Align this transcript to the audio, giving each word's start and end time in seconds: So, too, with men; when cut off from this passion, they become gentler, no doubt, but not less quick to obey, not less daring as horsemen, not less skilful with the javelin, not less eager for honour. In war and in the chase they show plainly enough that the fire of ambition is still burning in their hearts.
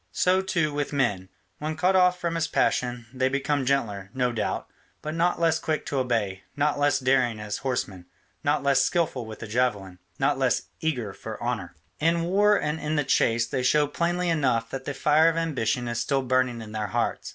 So, 0.11 0.41
too, 0.41 0.73
with 0.73 0.91
men; 0.91 1.29
when 1.59 1.77
cut 1.77 1.95
off 1.95 2.19
from 2.19 2.33
this 2.33 2.47
passion, 2.47 3.05
they 3.13 3.29
become 3.29 3.67
gentler, 3.67 4.09
no 4.15 4.31
doubt, 4.31 4.67
but 5.03 5.13
not 5.13 5.39
less 5.39 5.59
quick 5.59 5.85
to 5.85 5.99
obey, 5.99 6.41
not 6.55 6.79
less 6.79 6.97
daring 6.99 7.39
as 7.39 7.57
horsemen, 7.57 8.07
not 8.43 8.63
less 8.63 8.83
skilful 8.83 9.27
with 9.27 9.41
the 9.41 9.47
javelin, 9.47 9.99
not 10.17 10.39
less 10.39 10.63
eager 10.79 11.13
for 11.13 11.39
honour. 11.39 11.75
In 11.99 12.23
war 12.23 12.59
and 12.59 12.79
in 12.79 12.95
the 12.95 13.03
chase 13.03 13.45
they 13.45 13.61
show 13.61 13.85
plainly 13.85 14.29
enough 14.31 14.71
that 14.71 14.85
the 14.85 14.95
fire 14.95 15.29
of 15.29 15.37
ambition 15.37 15.87
is 15.87 15.99
still 15.99 16.23
burning 16.23 16.63
in 16.63 16.71
their 16.71 16.87
hearts. 16.87 17.29